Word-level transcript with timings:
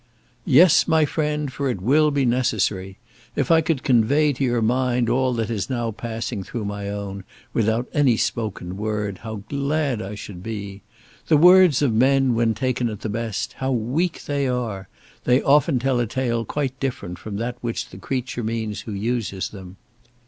"Yes, 0.47 0.87
my 0.87 1.05
friend, 1.05 1.53
for 1.53 1.69
it 1.69 1.79
will 1.79 2.09
be 2.09 2.25
necessary. 2.25 2.97
If 3.35 3.51
I 3.51 3.61
could 3.61 3.83
convey 3.83 4.33
to 4.33 4.43
your 4.43 4.59
mind 4.63 5.09
all 5.11 5.31
that 5.33 5.51
is 5.51 5.69
now 5.69 5.91
passing 5.91 6.41
through 6.43 6.65
my 6.65 6.89
own, 6.89 7.23
without 7.53 7.87
any 7.93 8.17
spoken 8.17 8.77
word, 8.77 9.19
how 9.19 9.43
glad 9.47 10.03
should 10.17 10.37
I 10.37 10.39
be! 10.39 10.81
The 11.27 11.37
words 11.37 11.83
of 11.83 11.93
men, 11.93 12.33
when 12.33 12.55
taken 12.55 12.89
at 12.89 13.01
the 13.01 13.09
best, 13.09 13.53
how 13.59 13.71
weak 13.71 14.23
they 14.25 14.47
are! 14.47 14.87
They 15.25 15.43
often 15.43 15.77
tell 15.77 15.99
a 15.99 16.07
tale 16.07 16.45
quite 16.45 16.79
different 16.79 17.19
from 17.19 17.35
that 17.37 17.57
which 17.61 17.89
the 17.89 17.99
creature 17.99 18.43
means 18.43 18.81
who 18.81 18.93
uses 18.93 19.49
them. 19.49 19.77